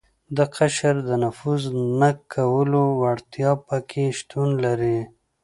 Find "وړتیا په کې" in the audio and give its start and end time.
3.01-4.03